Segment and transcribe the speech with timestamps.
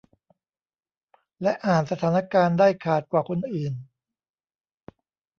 [1.41, 3.73] และอ่านสถานการณ์ได้ขาดกว่าคนอื่น